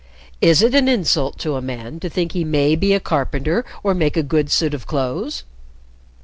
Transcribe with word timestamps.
"Is 0.41 0.63
it 0.63 0.73
an 0.73 0.87
insult 0.87 1.37
to 1.41 1.53
a 1.57 1.61
man 1.61 1.99
to 1.99 2.09
think 2.09 2.31
he 2.31 2.43
may 2.43 2.75
be 2.75 2.93
a 2.95 2.99
carpenter 2.99 3.63
or 3.83 3.93
make 3.93 4.17
a 4.17 4.23
good 4.23 4.49
suit 4.49 4.73
of 4.73 4.87
clothes? 4.87 5.43